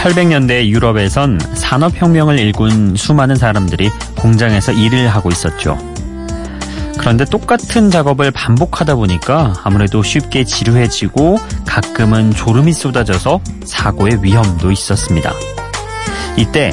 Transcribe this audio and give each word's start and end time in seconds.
1800년대 0.00 0.66
유럽에선 0.66 1.38
산업혁명을 1.54 2.38
일군 2.38 2.96
수많은 2.96 3.36
사람들이 3.36 3.90
공장에서 4.16 4.72
일을 4.72 5.08
하고 5.08 5.30
있었죠. 5.30 5.76
그런데 6.98 7.24
똑같은 7.24 7.90
작업을 7.90 8.30
반복하다 8.30 8.94
보니까 8.94 9.54
아무래도 9.62 10.02
쉽게 10.02 10.44
지루해지고 10.44 11.38
가끔은 11.66 12.32
졸음이 12.32 12.72
쏟아져서 12.72 13.40
사고의 13.64 14.22
위험도 14.22 14.70
있었습니다. 14.70 15.32
이때 16.36 16.72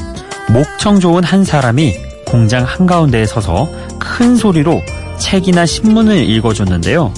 목청 0.49 0.99
좋은 0.99 1.23
한 1.23 1.43
사람이 1.43 1.95
공장 2.25 2.63
한가운데에 2.63 3.25
서서 3.25 3.69
큰 3.99 4.35
소리로 4.35 4.81
책이나 5.17 5.65
신문을 5.65 6.29
읽어줬는데요. 6.29 7.13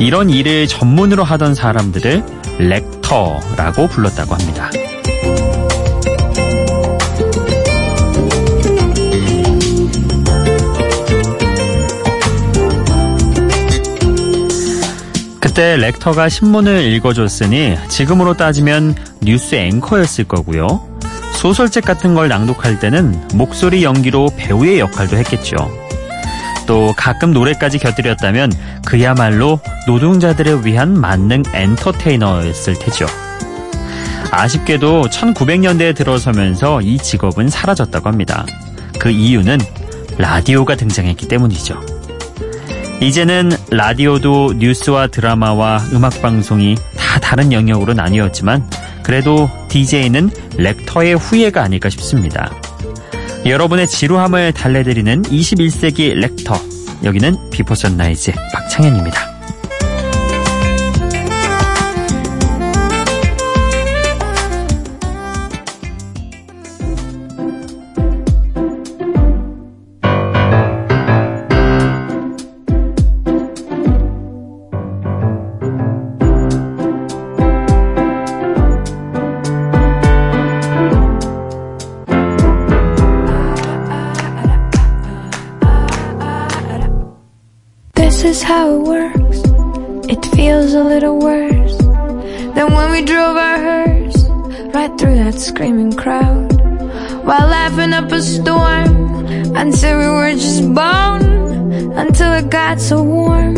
이런 0.00 0.30
일을 0.30 0.66
전문으로 0.66 1.22
하던 1.22 1.54
사람들을 1.54 2.24
렉터라고 2.58 3.88
불렀다고 3.88 4.34
합니다. 4.34 4.70
때 15.54 15.76
렉터가 15.76 16.28
신문을 16.28 16.82
읽어줬으니 16.92 17.76
지금으로 17.88 18.34
따지면 18.34 18.94
뉴스 19.20 19.54
앵커였을 19.54 20.24
거고요. 20.24 20.86
소설책 21.34 21.84
같은 21.84 22.14
걸 22.14 22.28
낭독할 22.28 22.78
때는 22.78 23.28
목소리 23.34 23.82
연기로 23.82 24.30
배우의 24.36 24.78
역할도 24.78 25.16
했겠죠. 25.16 25.56
또 26.66 26.94
가끔 26.96 27.32
노래까지 27.32 27.78
곁들였다면 27.78 28.52
그야말로 28.86 29.60
노동자들을 29.86 30.64
위한 30.64 30.98
만능 30.98 31.42
엔터테이너였을 31.52 32.78
테죠. 32.78 33.06
아쉽게도 34.30 35.08
1900년대에 35.08 35.94
들어서면서 35.94 36.80
이 36.80 36.98
직업은 36.98 37.48
사라졌다고 37.48 38.08
합니다. 38.08 38.46
그 38.98 39.10
이유는 39.10 39.58
라디오가 40.18 40.76
등장했기 40.76 41.28
때문이죠. 41.28 42.01
이제는 43.00 43.50
라디오도 43.70 44.54
뉴스와 44.58 45.08
드라마와 45.08 45.78
음악 45.92 46.22
방송이 46.22 46.76
다 46.96 47.18
다른 47.20 47.52
영역으로 47.52 47.94
나뉘었지만 47.94 48.68
그래도 49.02 49.50
DJ는 49.68 50.30
렉터의 50.56 51.14
후예가 51.16 51.62
아닐까 51.62 51.88
싶습니다. 51.90 52.52
여러분의 53.44 53.88
지루함을 53.88 54.52
달래드리는 54.52 55.22
21세기 55.22 56.14
렉터. 56.14 56.54
여기는 57.02 57.50
비포 57.50 57.74
선라이즈 57.74 58.32
박창현입니다. 58.52 59.31
is 88.21 88.43
how 88.43 88.75
it 88.75 88.81
works. 88.83 89.39
It 90.09 90.25
feels 90.35 90.73
a 90.73 90.83
little 90.83 91.17
worse 91.19 91.77
than 92.55 92.73
when 92.75 92.91
we 92.91 93.01
drove 93.03 93.37
our 93.37 93.59
hearse 93.59 94.23
right 94.75 94.91
through 94.99 95.15
that 95.15 95.35
screaming 95.39 95.93
crowd 95.93 96.51
while 97.25 97.47
laughing 97.47 97.93
up 97.93 98.11
a 98.11 98.21
storm 98.21 99.25
until 99.55 99.97
we 99.99 100.07
were 100.07 100.33
just 100.33 100.63
bone 100.73 101.25
until 101.97 102.33
it 102.33 102.49
got 102.49 102.79
so 102.79 103.01
warm 103.01 103.55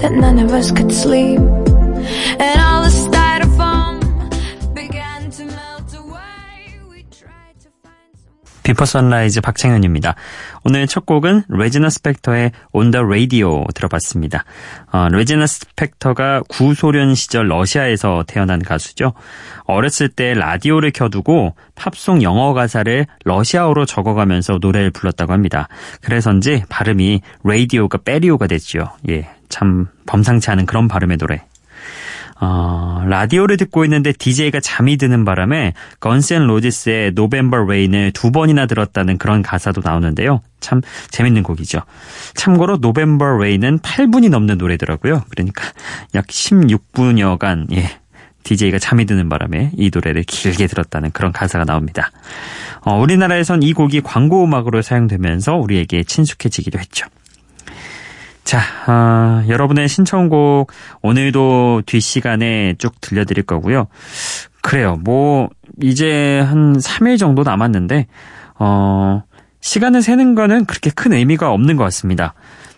that 0.00 0.12
none 0.12 0.38
of 0.38 0.52
us 0.52 0.70
could 0.72 0.92
sleep 0.92 1.38
and 1.38 2.56
all 2.60 2.82
the 2.82 2.94
styrofoam 3.06 3.94
began 4.74 5.30
to 5.30 5.44
melt 5.44 5.94
away. 5.94 6.78
We 6.90 7.04
tried 7.10 7.56
to 7.62 7.68
find 7.82 8.12
some. 8.16 8.62
비퍼 8.64 8.84
선라이즈 8.84 9.40
박창현입니다. 9.40 10.16
오늘 10.67 10.85
첫 10.85 11.05
곡은 11.05 11.43
레지나 11.47 11.89
스펙터의 11.89 12.51
On 12.73 12.91
the 12.91 13.01
Radio 13.01 13.63
들어봤습니다. 13.73 14.43
어, 14.91 15.07
레지나 15.07 15.47
스펙터가 15.47 16.41
구소련 16.49 17.15
시절 17.15 17.47
러시아에서 17.47 18.25
태어난 18.27 18.61
가수죠. 18.61 19.13
어렸을 19.63 20.09
때 20.09 20.33
라디오를 20.33 20.91
켜두고 20.91 21.55
팝송 21.75 22.21
영어 22.21 22.53
가사를 22.53 23.05
러시아어로 23.23 23.85
적어가면서 23.85 24.57
노래를 24.59 24.91
불렀다고 24.91 25.31
합니다. 25.31 25.69
그래서인지 26.01 26.65
발음이 26.67 27.21
라디오가 27.45 27.99
빼리오가 27.99 28.47
됐죠. 28.47 28.91
예, 29.07 29.29
참 29.47 29.87
범상치 30.05 30.51
않은 30.51 30.65
그런 30.65 30.89
발음의 30.89 31.15
노래. 31.15 31.45
어, 32.39 33.03
라디오를 33.07 33.57
듣고 33.57 33.83
있는데 33.85 34.11
DJ가 34.11 34.59
잠이 34.59 34.97
드는 34.97 35.25
바람에 35.25 35.73
Guns 35.99 36.30
N' 36.30 36.45
Roses의 36.45 37.11
November 37.13 37.65
Rain을 37.65 38.11
두 38.11 38.31
번이나 38.31 38.67
들었다는 38.67 39.17
그런 39.17 39.41
가사도 39.41 39.81
나오는데요. 39.83 40.41
참 40.59 40.81
재밌는 41.09 41.43
곡이죠. 41.43 41.81
참고로 42.35 42.77
November 42.77 43.37
Rain은 43.37 43.79
8분이 43.79 44.29
넘는 44.29 44.57
노래더라고요. 44.57 45.23
그러니까 45.29 45.63
약 46.15 46.27
16분여간 46.27 47.71
예. 47.73 47.97
DJ가 48.43 48.79
잠이 48.79 49.05
드는 49.05 49.27
바람에 49.27 49.71
이 49.75 49.91
노래를 49.93 50.23
길게 50.23 50.67
들었다는 50.67 51.11
그런 51.11 51.33
가사가 51.33 51.65
나옵니다. 51.65 52.11
어, 52.81 52.97
우리나라에선 52.97 53.61
이 53.61 53.73
곡이 53.73 54.01
광고 54.01 54.43
음악으로 54.45 54.81
사용되면서 54.81 55.55
우리에게 55.55 56.03
친숙해지기도 56.03 56.79
했죠. 56.79 57.07
자, 58.47 58.61
어, 58.87 59.43
여러분의 59.49 59.89
신청곡 59.89 60.71
오늘도 61.01 61.81
뒷시간에 61.85 62.75
쭉 62.77 62.93
들려드릴 63.01 63.43
거고요. 63.43 63.87
그래요. 64.61 64.95
뭐 65.03 65.49
이제 65.83 66.39
한 66.39 66.77
3일 66.77 67.19
정도 67.19 67.43
남았는데 67.43 68.07
어, 68.57 69.23
시간을 69.59 70.01
세는 70.01 70.33
거는 70.35 70.63
그렇게 70.63 70.89
큰 70.91 71.11
의미가 71.11 71.51
없는 71.51 71.75
것 71.75 71.83
같습니다. 71.83 72.35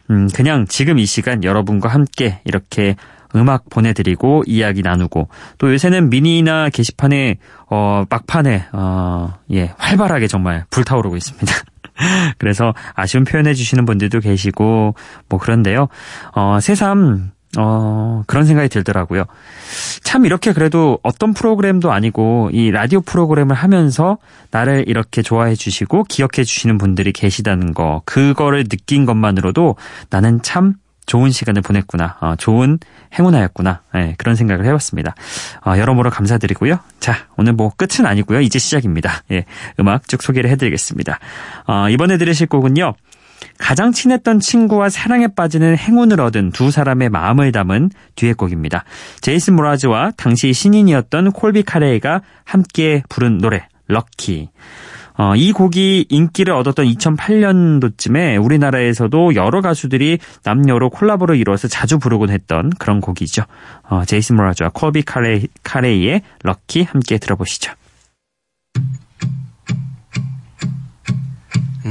음, 0.10 0.28
그냥 0.34 0.66
지금 0.68 0.98
이 0.98 1.06
시간 1.06 1.44
여러분과 1.44 1.88
함께 1.88 2.40
이렇게 2.46 2.96
음악 3.36 3.70
보내드리고 3.70 4.46
이야기 4.48 4.82
나누고 4.82 5.30
또 5.60 5.72
요새는 5.72 6.10
미니나 6.10 6.70
게시판에 6.70 7.38
어 7.70 8.06
막판에 8.10 8.70
어 8.72 9.36
예 9.52 9.74
활발하게 9.78 10.26
정말 10.26 10.66
불타오르고 10.72 11.16
있습니다. 11.16 11.54
그래서 12.38 12.74
아쉬운 12.94 13.24
표현해 13.24 13.54
주시는 13.54 13.86
분들도 13.86 14.20
계시고 14.20 14.96
뭐 15.28 15.40
그런데요. 15.40 15.88
어, 16.34 16.60
새삼 16.62 17.32
어, 17.58 18.24
그런 18.28 18.46
생각이 18.46 18.70
들더라고요. 18.70 19.26
참 20.04 20.26
이렇게 20.26 20.54
그래도 20.54 21.00
어떤 21.02 21.34
프로그램도 21.34 21.92
아니고 21.92 22.52
이 22.54 22.70
라디오 22.70 23.02
프로그램을 23.02 23.56
하면서 23.56 24.18
나를 24.52 24.86
이렇게 24.88 25.22
좋아해 25.24 25.56
주시고 25.56 26.04
기억해 26.04 26.44
주시는 26.44 26.78
분들이 26.78 27.12
계시다는 27.12 27.74
거, 27.74 28.02
그거를 28.06 28.66
느낀 28.66 29.06
것만으로도 29.06 29.78
나는 30.12 30.42
참 30.44 30.76
좋은 31.10 31.32
시간을 31.32 31.64
보냈구나. 31.64 32.18
어, 32.22 32.36
좋은 32.38 32.78
행운하였구나. 33.18 33.82
네, 33.96 34.14
그런 34.20 34.36
생각을 34.36 34.64
해봤습니다. 34.66 35.16
어, 35.66 35.74
여러모로 35.76 36.12
감사드리고요. 36.12 36.80
자, 37.00 37.16
오늘 37.36 37.54
뭐 37.54 37.72
끝은 37.76 38.06
아니고요. 38.06 38.42
이제 38.42 38.60
시작입니다. 38.60 39.24
예, 39.32 39.46
음악 39.80 40.08
쭉 40.08 40.22
소개를 40.22 40.52
해드리겠습니다. 40.52 41.20
어, 41.66 41.90
이번에 41.90 42.20
들으실 42.20 42.46
곡은요. 42.46 42.94
가장 43.58 43.92
친했던 43.92 44.40
친구와 44.40 44.90
사랑에 44.90 45.28
빠지는 45.28 45.78
행운을 45.78 46.22
얻은 46.22 46.52
두 46.52 46.70
사람의 46.70 47.10
마음을 47.10 47.52
담은 47.52 47.90
듀엣곡입니다. 48.16 48.84
제이슨 49.22 49.56
모라즈와 49.56 50.12
당시 50.16 50.54
신인이었던 50.54 51.32
콜비 51.32 51.64
카레이가 51.64 52.22
함께 52.44 53.02
부른 53.10 53.40
노래 53.40 53.68
럭키. 53.88 54.50
어, 55.20 55.36
이 55.36 55.52
곡이 55.52 56.06
인기를 56.08 56.54
얻었던 56.54 56.86
2008년도쯤에 56.86 58.42
우리나라에서도 58.42 59.36
여러 59.36 59.60
가수들이 59.60 60.18
남녀로 60.46 60.90
콜라보를 60.92 61.36
이루어서 61.36 61.68
자주 61.68 62.00
부르곤 62.00 62.30
했던 62.30 62.70
그런 62.80 63.02
곡이죠. 63.02 63.44
어, 63.90 64.06
제이슨 64.06 64.38
모라즈와 64.38 64.70
콜비 64.74 65.02
카레, 65.02 65.42
카레이의 65.64 66.22
럭키 66.44 66.84
함께 66.84 67.18
들어보시죠. 67.18 67.74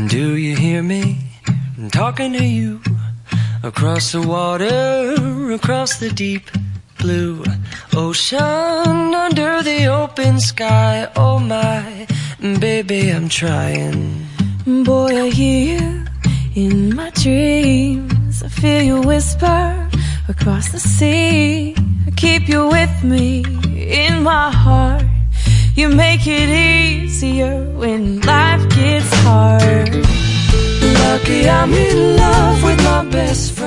Do 0.09 0.37
you 0.37 0.57
hear 0.57 0.83
me 0.83 1.19
talking 1.93 2.33
to 2.33 2.43
you 2.43 2.81
across 3.63 4.13
the 4.13 4.27
water, 4.27 5.53
across 5.53 5.99
the 5.99 6.15
deep 6.15 6.51
blue 6.99 7.43
ocean, 7.95 9.15
under 9.15 9.63
the 9.63 9.87
open 9.89 10.41
sky? 10.41 11.09
Oh 11.15 11.39
my, 11.39 12.07
Mm, 12.41 12.61
baby, 12.61 13.11
I'm 13.11 13.29
trying. 13.29 14.25
Boy, 14.85 15.25
I 15.25 15.29
hear 15.29 15.81
you 15.81 16.05
in 16.55 16.95
my 16.95 17.11
dreams. 17.11 18.45
I 18.45 18.49
feel 18.49 18.83
you 18.83 19.01
whisper 19.01 19.91
across 20.29 20.71
the 20.71 20.79
sea. 20.79 21.75
I 22.07 22.11
keep 22.13 22.49
you 22.49 22.69
with 22.69 23.03
me 23.03 23.45
in 23.75 24.23
my 24.23 24.53
heart. 24.53 25.03
You 25.75 25.89
make 25.89 26.29
it 26.29 26.49
easier 26.49 27.65
when 27.75 28.21
life 28.21 28.69
gets 28.69 29.13
hard. 29.27 29.91
Lucky 31.03 31.49
I'm 31.51 31.73
in 31.75 32.17
love 32.17 32.63
with 32.63 32.85
my 32.85 33.05
best 33.07 33.53
friend. 33.55 33.58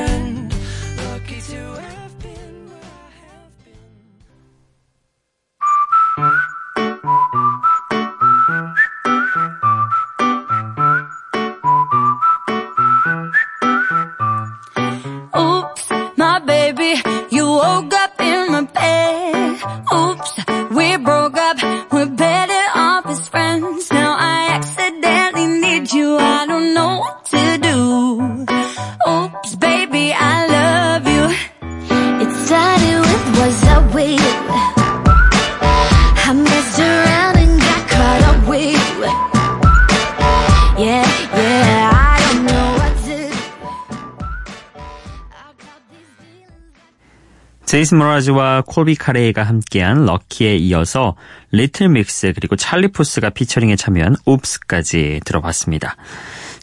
제이슨 47.71 48.00
므라즈와 48.00 48.63
콜비 48.68 48.95
카레이가 48.95 49.44
함께한 49.44 50.06
Lucky에 50.06 50.57
이어서 50.57 51.15
Little 51.51 51.88
Mix 51.88 52.33
그리고 52.35 52.57
찰리 52.57 52.89
푸스가 52.89 53.29
피처링에 53.29 53.77
참여한 53.77 54.18
Oops까지 54.25 55.22
들어봤습니다. 55.23 55.95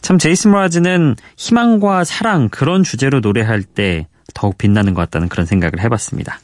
참 0.01 0.19
제이슨 0.19 0.51
므라즈는 0.51 1.15
희망과 1.35 2.03
사랑 2.03 2.47
그런 2.49 2.83
주제로 2.83 3.21
노래할 3.21 3.63
때 3.63 4.07
더욱 4.35 4.59
빛나는 4.59 4.93
것 4.93 5.01
같다는 5.01 5.29
그런 5.29 5.47
생각을 5.47 5.79
해봤습니다. 5.79 6.39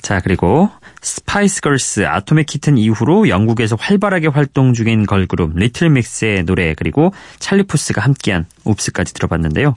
자 0.00 0.20
그리고 0.20 0.70
Spice 1.02 1.60
Girls 1.60 2.06
Atomic 2.06 2.46
Kitten 2.46 2.78
이후로 2.78 3.28
영국에서 3.28 3.76
활발하게 3.78 4.28
활동 4.28 4.72
중인 4.72 5.04
걸그룹 5.04 5.56
Little 5.56 5.90
Mix의 5.90 6.44
노래 6.44 6.74
그리고 6.74 7.12
찰리 7.40 7.64
푸스가 7.64 8.00
함께한 8.00 8.46
Oops까지 8.64 9.12
들어봤는데요. 9.12 9.74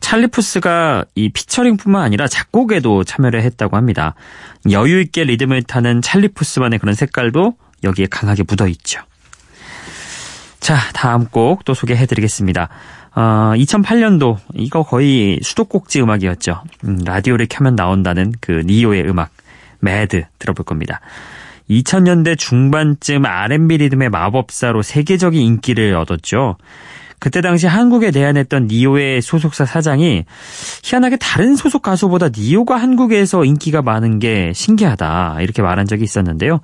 찰리 0.00 0.26
푸스가 0.26 1.06
이 1.14 1.30
피처링뿐만 1.30 2.02
아니라 2.02 2.28
작곡에도 2.28 3.04
참여를 3.04 3.42
했다고 3.42 3.76
합니다. 3.76 4.14
여유 4.70 5.00
있게 5.00 5.24
리듬을 5.24 5.62
타는 5.62 6.02
찰리 6.02 6.28
푸스만의 6.28 6.78
그런 6.78 6.94
색깔도 6.94 7.54
여기에 7.82 8.06
강하게 8.10 8.44
묻어 8.46 8.68
있죠. 8.68 9.00
자, 10.60 10.76
다음 10.92 11.26
곡 11.26 11.64
또 11.64 11.74
소개해 11.74 12.06
드리겠습니다. 12.06 12.68
어, 13.14 13.52
2008년도 13.56 14.36
이거 14.54 14.82
거의 14.82 15.38
수도꼭지 15.42 16.02
음악이었죠. 16.02 16.62
음, 16.84 16.98
라디오를 17.04 17.46
켜면 17.48 17.76
나온다는 17.76 18.34
그 18.40 18.62
니요의 18.66 19.08
음악 19.08 19.30
Mad 19.86 20.24
들어볼 20.38 20.64
겁니다. 20.64 21.00
2000년대 21.70 22.38
중반쯤 22.38 23.24
R&B 23.24 23.78
리듬의 23.78 24.10
마법사로 24.10 24.82
세계적인 24.82 25.40
인기를 25.40 25.94
얻었죠. 25.94 26.56
그때 27.18 27.40
당시 27.40 27.66
한국에 27.66 28.10
내한했던 28.10 28.66
니오의 28.66 29.22
소속사 29.22 29.64
사장이 29.64 30.24
희한하게 30.84 31.16
다른 31.16 31.56
소속 31.56 31.82
가수보다 31.82 32.28
니오가 32.36 32.76
한국에서 32.76 33.44
인기가 33.44 33.80
많은 33.80 34.18
게 34.18 34.52
신기하다 34.54 35.38
이렇게 35.40 35.62
말한 35.62 35.86
적이 35.86 36.04
있었는데요. 36.04 36.60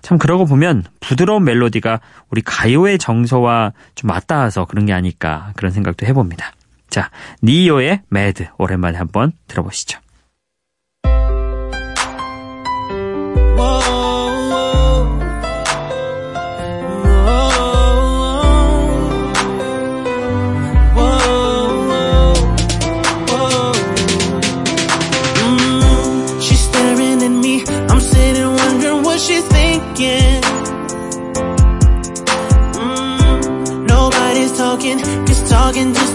참 0.00 0.18
그러고 0.18 0.44
보면 0.44 0.82
부드러운 0.98 1.44
멜로디가 1.44 2.00
우리 2.30 2.42
가요의 2.42 2.98
정서와 2.98 3.72
좀 3.94 4.08
맞닿아서 4.08 4.64
그런 4.64 4.86
게 4.86 4.92
아닐까 4.92 5.52
그런 5.56 5.70
생각도 5.70 6.04
해봅니다. 6.04 6.52
자, 6.90 7.10
니오의 7.44 8.02
매드 8.08 8.48
오랜만에 8.58 8.98
한번 8.98 9.32
들어보시죠. 9.46 10.01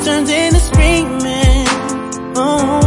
Turns 0.07 0.29
into 0.29 0.59
screaming. 0.59 1.67
Oh, 2.37 2.79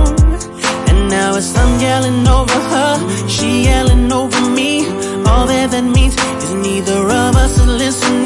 and 0.88 1.10
now 1.10 1.36
it's 1.36 1.54
I'm 1.54 1.78
yelling 1.78 2.26
over 2.26 2.60
her, 2.72 3.28
she 3.28 3.64
yelling 3.64 4.10
over 4.10 4.40
me. 4.58 4.86
All 5.28 5.46
that 5.46 5.70
that 5.72 5.84
means 5.84 6.14
is 6.42 6.54
neither 6.54 7.00
of 7.22 7.36
us 7.36 7.58
is 7.58 7.66
listening. 7.66 8.19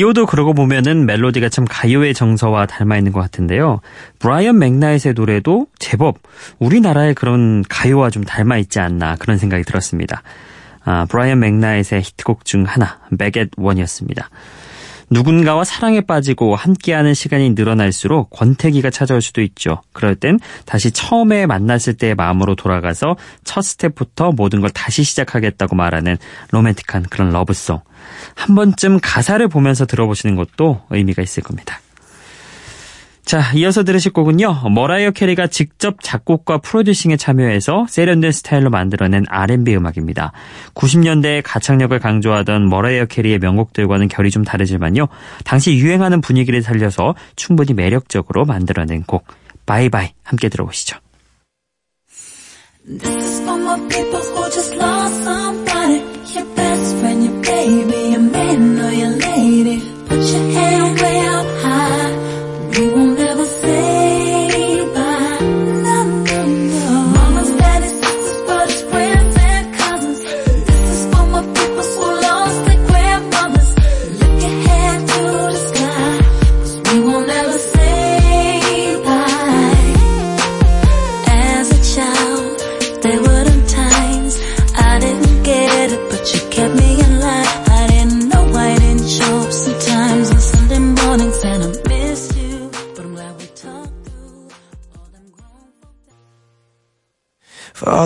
니요도 0.00 0.24
그러고 0.24 0.54
보면은 0.54 1.04
멜로디가 1.04 1.50
참 1.50 1.66
가요의 1.68 2.14
정서와 2.14 2.64
닮아 2.64 2.96
있는 2.96 3.12
것 3.12 3.20
같은데요. 3.20 3.80
브라이언 4.18 4.58
맥나잇의 4.58 5.12
노래도 5.14 5.66
제법 5.78 6.16
우리나라의 6.58 7.14
그런 7.14 7.62
가요와 7.68 8.08
좀 8.08 8.24
닮아 8.24 8.56
있지 8.56 8.80
않나 8.80 9.16
그런 9.16 9.36
생각이 9.36 9.62
들었습니다. 9.64 10.22
아, 10.84 11.04
브라이언 11.04 11.40
맥나잇의 11.40 12.00
히트곡 12.00 12.46
중 12.46 12.64
하나, 12.64 12.98
Back 13.10 13.37
at 13.37 13.50
One이었습니다. 13.58 14.30
누군가와 15.10 15.64
사랑에 15.64 16.00
빠지고 16.00 16.56
함께하는 16.56 17.12
시간이 17.12 17.50
늘어날수록 17.50 18.30
권태기가 18.30 18.88
찾아올 18.88 19.20
수도 19.20 19.42
있죠. 19.42 19.82
그럴 19.92 20.14
땐 20.14 20.38
다시 20.64 20.92
처음에 20.92 21.44
만났을 21.44 21.94
때의 21.94 22.14
마음으로 22.14 22.54
돌아가서 22.54 23.16
첫 23.44 23.60
스텝부터 23.60 24.32
모든 24.32 24.62
걸 24.62 24.70
다시 24.70 25.02
시작하겠다고 25.02 25.76
말하는 25.76 26.16
로맨틱한 26.52 27.06
그런 27.10 27.32
love 27.32 27.53
song. 27.53 27.80
한 28.34 28.54
번쯤 28.54 29.00
가사를 29.02 29.46
보면서 29.48 29.86
들어보시는 29.86 30.36
것도 30.36 30.82
의미가 30.90 31.22
있을 31.22 31.42
겁니다. 31.42 31.80
자, 33.30 33.52
이어서 33.54 33.84
들으실 33.84 34.12
곡은요. 34.12 34.70
머라이어 34.70 35.12
캐리가 35.12 35.46
직접 35.46 35.98
작곡과 36.02 36.58
프로듀싱에 36.58 37.16
참여해서 37.16 37.86
세련된 37.88 38.32
스타일로 38.32 38.70
만들어낸 38.70 39.24
R&B 39.28 39.76
음악입니다. 39.76 40.32
90년대의 40.74 41.42
가창력을 41.44 41.96
강조하던 41.96 42.68
머라이어 42.68 43.04
캐리의 43.04 43.38
명곡들과는 43.38 44.08
결이 44.08 44.32
좀 44.32 44.42
다르지만요. 44.42 45.06
당시 45.44 45.76
유행하는 45.76 46.20
분위기를 46.20 46.60
살려서 46.60 47.14
충분히 47.36 47.72
매력적으로 47.72 48.46
만들어낸 48.46 49.04
곡 49.04 49.24
Bye 49.64 49.86
Bye 49.86 50.08
함께 50.24 50.48
들어보시죠. 50.48 50.96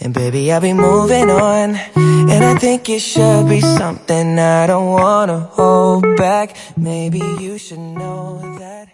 and 0.00 0.14
baby, 0.14 0.52
I'll 0.52 0.60
be 0.60 0.72
moving 0.72 1.30
on. 1.30 1.76
And 1.96 2.44
I 2.44 2.54
think 2.58 2.88
it 2.88 3.00
should 3.00 3.48
be 3.48 3.60
something 3.60 4.38
I 4.38 4.66
don't 4.66 4.92
wanna 4.92 5.48
hold 5.52 6.04
back. 6.16 6.56
Maybe 6.76 7.18
you 7.40 7.58
should 7.58 7.80
know 7.80 8.40
that 8.58 8.88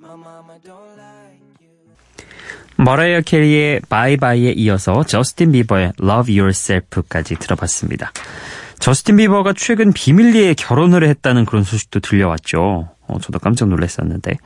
my 0.00 0.14
mama 0.16 0.58
don't 0.64 0.96
like 0.96 1.40
you. 1.60 2.26
머라이어 2.76 3.22
캐리의 3.22 3.82
Bye 3.88 4.16
Bye에 4.16 4.52
이어서 4.52 5.02
저스틴 5.04 5.52
비버의 5.52 5.92
Love 6.02 6.38
Yourself까지 6.38 7.36
들어봤습니다. 7.36 8.12
저스틴 8.78 9.16
비버가 9.16 9.54
최근 9.56 9.92
비밀리에 9.92 10.54
결혼을 10.54 11.04
했다는 11.08 11.46
그런 11.46 11.64
소식도 11.64 12.00
들려왔죠. 12.00 12.90
어, 13.14 13.18
저도 13.20 13.38
깜짝 13.38 13.68
놀랐었는데. 13.68 14.36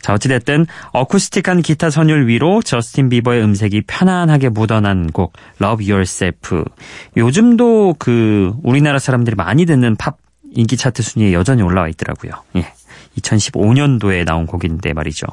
자, 0.00 0.14
어찌됐든 0.14 0.66
어쿠스틱한 0.92 1.62
기타 1.62 1.90
선율 1.90 2.26
위로 2.26 2.62
저스틴 2.62 3.08
비버의 3.10 3.42
음색이 3.42 3.82
편안하게 3.86 4.48
묻어난 4.48 5.10
곡 5.12 5.34
Love 5.60 5.90
Yourself. 5.90 6.64
요즘도 7.16 7.96
그 7.98 8.54
우리나라 8.62 8.98
사람들이 8.98 9.36
많이 9.36 9.66
듣는 9.66 9.96
팝 9.96 10.16
인기 10.54 10.76
차트 10.76 11.02
순위에 11.02 11.32
여전히 11.34 11.62
올라와 11.62 11.88
있더라고요. 11.88 12.32
예. 12.56 12.72
2015년도에 13.20 14.24
나온 14.24 14.46
곡인데 14.46 14.94
말이죠. 14.94 15.26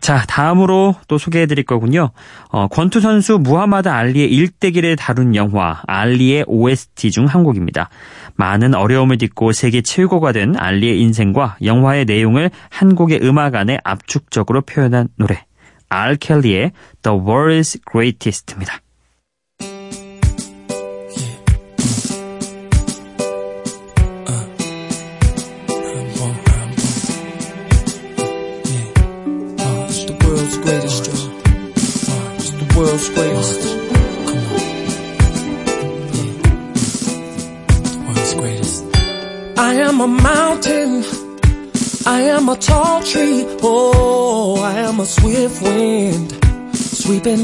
자, 0.00 0.24
다음으로 0.28 0.94
또 1.08 1.18
소개해 1.18 1.46
드릴 1.46 1.64
거군요. 1.64 2.10
어, 2.50 2.68
권투 2.68 3.00
선수 3.00 3.38
무하마드 3.38 3.88
알리의 3.88 4.30
일대기를 4.30 4.94
다룬 4.96 5.34
영화 5.34 5.82
알리의 5.86 6.44
OST 6.46 7.10
중 7.10 7.26
한 7.26 7.42
곡입니다. 7.42 7.88
많은 8.36 8.74
어려움을 8.74 9.18
딛고 9.18 9.52
세계 9.52 9.80
최고가 9.80 10.32
된 10.32 10.56
알리의 10.56 11.00
인생과 11.00 11.56
영화의 11.62 12.04
내용을 12.04 12.50
한 12.70 12.94
곡의 12.94 13.20
음악 13.22 13.54
안에 13.54 13.78
압축적으로 13.84 14.62
표현한 14.62 15.08
노래. 15.16 15.44
알 15.88 16.16
켈리의 16.16 16.72
The 17.02 17.18
World's 17.18 17.80
Greatest입니다. 17.90 18.80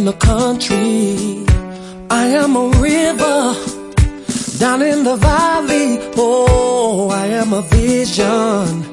Sweeping 0.03 0.19
the 0.19 0.27
country. 0.27 1.47
I 2.11 2.27
am 2.43 2.57
a 2.57 2.69
river. 2.81 3.55
Down 4.59 4.83
in 4.83 5.05
the 5.05 5.17
valley. 5.17 5.99
Oh, 6.17 7.09
I 7.11 7.27
am 7.27 7.53
a 7.53 7.63
vision. 7.63 8.85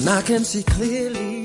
And 0.00 0.08
I 0.08 0.22
can 0.22 0.44
see 0.44 0.62
clearly. 0.62 1.37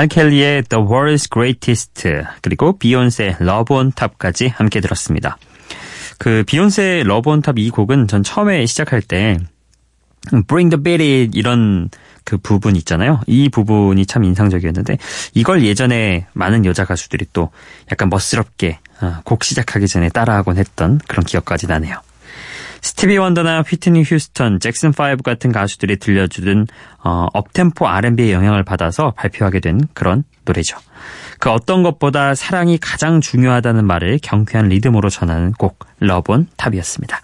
알 0.00 0.08
켈리의 0.08 0.62
The 0.62 0.82
World's 0.82 1.30
Greatest 1.30 2.04
그리고 2.40 2.78
비욘세의 2.78 3.36
Love 3.42 3.76
on 3.76 3.92
Top까지 3.92 4.48
함께 4.48 4.80
들었습니다. 4.80 5.36
그 6.16 6.42
비욘세의 6.46 7.00
Love 7.02 7.30
on 7.30 7.42
Top 7.42 7.60
이 7.60 7.68
곡은 7.68 8.08
전 8.08 8.22
처음에 8.22 8.64
시작할 8.64 9.02
때 9.02 9.36
Bring 10.46 10.74
the 10.74 10.82
beat 10.82 11.04
it 11.04 11.38
이런 11.38 11.90
그 12.24 12.38
부분 12.38 12.76
있잖아요. 12.76 13.20
이 13.26 13.50
부분이 13.50 14.06
참 14.06 14.24
인상적이었는데 14.24 14.96
이걸 15.34 15.66
예전에 15.66 16.26
많은 16.32 16.64
여자 16.64 16.86
가수들이 16.86 17.26
또 17.34 17.50
약간 17.92 18.08
멋스럽게 18.08 18.78
어, 19.02 19.20
곡 19.24 19.44
시작하기 19.44 19.86
전에 19.86 20.08
따라하곤 20.08 20.56
했던 20.56 20.98
그런 21.08 21.26
기억까지 21.26 21.66
나네요. 21.66 22.00
스티비 22.82 23.18
원더나 23.18 23.62
휘트니 23.62 24.02
휴스턴, 24.04 24.60
잭슨 24.60 24.90
5 24.90 25.22
같은 25.22 25.52
가수들이 25.52 25.98
들려주던 25.98 26.66
어, 27.04 27.26
업템포 27.32 27.86
R&B의 27.86 28.32
영향을 28.32 28.64
받아서 28.64 29.12
발표하게 29.16 29.60
된 29.60 29.80
그런 29.94 30.24
노래죠. 30.44 30.76
그 31.38 31.50
어떤 31.50 31.82
것보다 31.82 32.34
사랑이 32.34 32.78
가장 32.78 33.20
중요하다는 33.20 33.86
말을 33.86 34.18
경쾌한 34.22 34.68
리듬으로 34.68 35.08
전하는 35.10 35.52
곡 35.52 35.78
러본 36.00 36.48
탑이었습니다. 36.56 37.20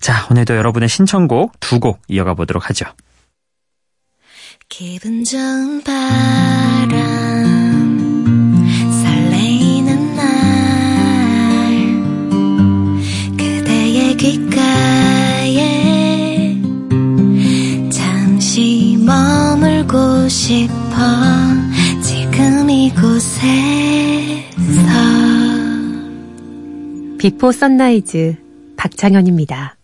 자, 0.00 0.26
오늘도 0.30 0.56
여러분의 0.56 0.88
신청곡 0.88 1.58
두 1.60 1.78
곡 1.78 2.02
이어가 2.08 2.34
보도록 2.34 2.68
하죠. 2.70 2.86
기분 4.68 5.22
좋은 5.24 5.82
바람 5.84 7.61
싶어 20.32 20.94
지금 22.02 22.70
이곳에서 22.70 23.52
Before 27.18 27.52
Sunrise 27.52 28.36
박창현입니다. 28.78 29.76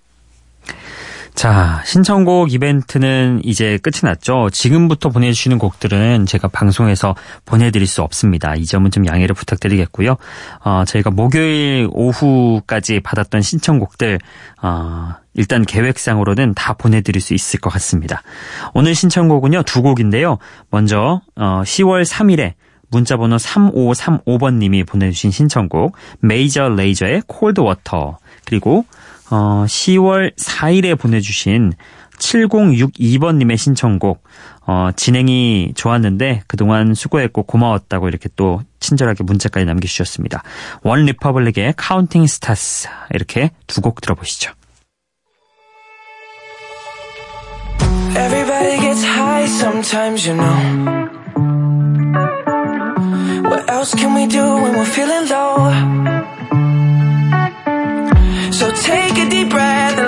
자, 1.48 1.80
신청곡 1.86 2.52
이벤트는 2.52 3.40
이제 3.42 3.78
끝이 3.78 4.00
났죠. 4.02 4.50
지금부터 4.52 5.08
보내주시는 5.08 5.56
곡들은 5.56 6.26
제가 6.26 6.48
방송에서 6.48 7.14
보내드릴 7.46 7.86
수 7.86 8.02
없습니다. 8.02 8.54
이 8.54 8.66
점은 8.66 8.90
좀 8.90 9.06
양해를 9.06 9.34
부탁드리겠고요. 9.34 10.18
어, 10.62 10.84
저희가 10.86 11.10
목요일 11.10 11.88
오후까지 11.90 13.00
받았던 13.00 13.40
신청곡들, 13.40 14.18
어, 14.60 15.14
일단 15.32 15.64
계획상으로는 15.64 16.52
다 16.52 16.74
보내드릴 16.74 17.22
수 17.22 17.32
있을 17.32 17.60
것 17.60 17.70
같습니다. 17.70 18.20
오늘 18.74 18.94
신청곡은요, 18.94 19.62
두 19.62 19.80
곡인데요. 19.80 20.36
먼저, 20.68 21.22
어, 21.34 21.62
10월 21.64 22.04
3일에 22.04 22.56
문자번호 22.90 23.36
3535번님이 23.36 24.86
보내주신 24.86 25.30
신청곡, 25.30 25.96
Major 26.20 26.68
Lazer의 26.68 27.22
Cold 27.26 27.60
Water, 27.60 28.18
그리고 28.44 28.84
어, 29.30 29.64
10월 29.66 30.34
4일에 30.36 30.98
보내주신 30.98 31.72
7062번님의 32.18 33.56
신청곡 33.56 34.24
어, 34.66 34.90
진행이 34.96 35.72
좋았는데 35.76 36.42
그동안 36.46 36.94
수고했고 36.94 37.44
고마웠다고 37.44 38.08
이렇게 38.08 38.28
또 38.36 38.60
친절하게 38.80 39.24
문자까지 39.24 39.64
남겨주셨습니다. 39.66 40.42
OneRepublic의 40.82 41.74
Counting 41.76 42.26
Stars 42.26 42.88
이렇게 43.14 43.50
두 43.66 43.80
곡 43.80 44.00
들어보시죠. 44.00 44.52
Everybody 48.16 48.80
gets 48.80 49.04
high 49.04 49.44
sometimes, 49.46 50.26
you 50.28 50.36
know. 50.36 51.08
What 53.48 53.70
else 53.70 53.94
can 53.94 54.14
we 54.14 54.26
do 54.26 54.42
when 54.42 54.74
we're 54.74 54.84
feeling 54.84 55.28
low? 55.30 55.70
Take 58.82 59.18
a 59.18 59.28
deep 59.28 59.50
breath 59.50 60.07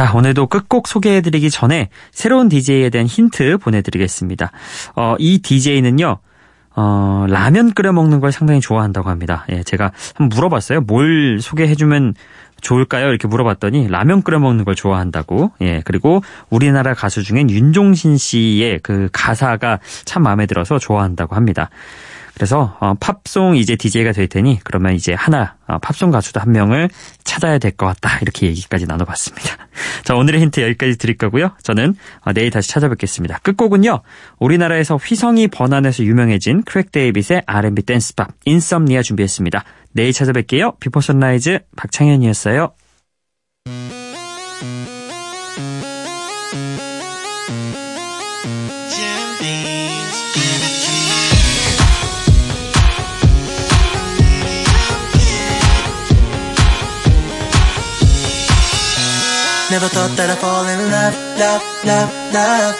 자, 0.00 0.12
오늘도 0.14 0.46
끝곡 0.46 0.88
소개해드리기 0.88 1.50
전에 1.50 1.90
새로운 2.10 2.48
DJ에 2.48 2.88
대한 2.88 3.06
힌트 3.06 3.58
보내드리겠습니다. 3.58 4.50
어, 4.96 5.14
이 5.18 5.40
DJ는요, 5.42 6.16
어, 6.74 7.26
라면 7.28 7.74
끓여 7.74 7.92
먹는 7.92 8.20
걸 8.20 8.32
상당히 8.32 8.60
좋아한다고 8.62 9.10
합니다. 9.10 9.44
예, 9.50 9.62
제가 9.62 9.92
한번 10.14 10.34
물어봤어요. 10.34 10.80
뭘 10.80 11.40
소개해주면 11.42 12.14
좋을까요? 12.62 13.08
이렇게 13.08 13.28
물어봤더니 13.28 13.88
라면 13.88 14.22
끓여 14.22 14.38
먹는 14.38 14.64
걸 14.64 14.74
좋아한다고. 14.74 15.52
예, 15.60 15.82
그리고 15.84 16.22
우리나라 16.48 16.94
가수 16.94 17.22
중엔 17.22 17.50
윤종신 17.50 18.16
씨의 18.16 18.80
그 18.82 19.10
가사가 19.12 19.80
참 20.06 20.22
마음에 20.22 20.46
들어서 20.46 20.78
좋아한다고 20.78 21.36
합니다. 21.36 21.68
그래서 22.40 22.74
어, 22.80 22.94
팝송 22.94 23.56
이제 23.56 23.76
DJ가 23.76 24.12
될 24.12 24.26
테니 24.26 24.60
그러면 24.64 24.94
이제 24.94 25.12
하나 25.12 25.56
어, 25.66 25.76
팝송 25.78 26.10
가수도 26.10 26.40
한 26.40 26.52
명을 26.52 26.88
찾아야 27.22 27.58
될 27.58 27.72
것 27.72 27.84
같다 27.84 28.18
이렇게 28.22 28.46
얘기까지 28.46 28.86
나눠봤습니다. 28.86 29.58
자 30.04 30.14
오늘의 30.14 30.40
힌트 30.40 30.62
여기까지 30.62 30.96
드릴 30.96 31.18
거고요. 31.18 31.50
저는 31.62 31.96
어, 32.22 32.32
내일 32.32 32.48
다시 32.48 32.70
찾아뵙겠습니다. 32.70 33.40
끝곡은요. 33.40 34.00
우리나라에서 34.38 34.96
휘성이 34.96 35.48
번안해서 35.48 36.02
유명해진 36.04 36.62
크레이그 36.62 36.92
데이빗의 36.92 37.42
R&B 37.44 37.82
댄스팝 37.82 38.30
Insomnia 38.46 39.02
준비했습니다. 39.02 39.62
내일 39.92 40.12
찾아뵐게요. 40.12 40.80
Before 40.80 41.02
Sunrise 41.02 41.58
박창현이었어요. 41.76 42.72
Never 59.70 59.86
thought 59.86 60.10
that 60.18 60.26
I'd 60.26 60.42
fall 60.42 60.66
in 60.66 60.82
love, 60.90 61.14
love, 61.38 61.62
love, 61.86 62.10
love. 62.34 62.74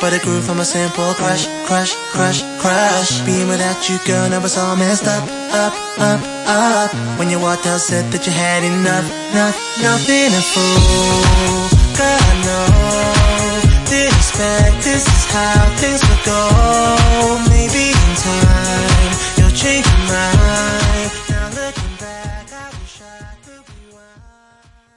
But 0.00 0.12
it 0.14 0.22
grew 0.22 0.42
from 0.42 0.58
a 0.58 0.64
simple 0.64 1.14
crush, 1.14 1.46
crush, 1.62 1.94
crush, 2.10 2.42
crush. 2.58 3.20
Being 3.22 3.46
without 3.46 3.88
you, 3.88 3.98
girl, 4.04 4.28
never 4.28 4.48
saw 4.48 4.74
messed 4.74 5.06
up, 5.06 5.22
up, 5.54 5.74
up, 5.98 6.20
up. 6.46 6.90
When 7.20 7.30
you 7.30 7.38
walked 7.38 7.66
out, 7.66 7.78
said 7.78 8.10
that 8.10 8.26
you 8.26 8.32
had 8.32 8.66
enough, 8.66 9.06
enough, 9.30 9.54
nothing 9.78 10.34
to 10.34 10.42
fool. 10.42 11.70
God, 11.94 12.18
I 12.18 12.34
know. 12.42 12.66
Didn't 13.86 14.18
expect 14.18 14.74
this 14.82 15.06
is 15.06 15.24
how 15.30 15.70
things 15.78 16.02
would 16.02 16.22
go. 16.26 16.42
Maybe 17.46 17.94
in 17.94 18.12
time, 18.18 19.14
you'll 19.38 19.54
change 19.54 19.86
your 19.86 20.02
mind. 20.10 20.77